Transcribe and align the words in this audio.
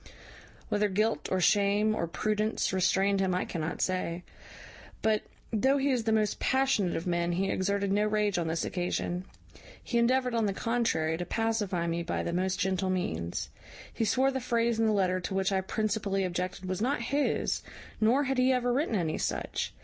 "Whether 0.69 0.89
guilt, 0.89 1.29
or 1.31 1.39
shame, 1.39 1.93
or 1.93 2.07
prudence, 2.07 2.73
restrained 2.73 3.19
him 3.19 3.35
I 3.35 3.45
cannot 3.45 3.83
say; 3.83 4.23
but, 5.03 5.21
though 5.53 5.77
he 5.77 5.91
is 5.91 6.05
the 6.05 6.11
most 6.11 6.39
passionate 6.39 6.95
of 6.95 7.05
men, 7.05 7.33
he 7.33 7.51
exerted 7.51 7.91
no 7.91 8.07
rage 8.07 8.39
on 8.39 8.47
this 8.47 8.65
occasion. 8.65 9.25
He 9.83 9.99
endeavoured, 9.99 10.33
on 10.33 10.47
the 10.47 10.53
contrary, 10.55 11.17
to 11.17 11.25
pacify 11.27 11.85
me 11.85 12.01
by 12.01 12.23
the 12.23 12.33
most 12.33 12.59
gentle 12.59 12.89
means. 12.89 13.51
He 13.93 14.03
swore 14.03 14.31
the 14.31 14.41
phrase 14.41 14.79
in 14.79 14.87
the 14.87 14.91
letter 14.91 15.19
to 15.19 15.35
which 15.35 15.51
I 15.51 15.61
principally 15.61 16.23
objected 16.23 16.65
was 16.67 16.81
not 16.81 17.01
his, 17.03 17.61
nor 17.99 18.23
had 18.23 18.39
he 18.39 18.51
ever 18.51 18.73
written 18.73 18.95
any 18.95 19.19
such. 19.19 19.71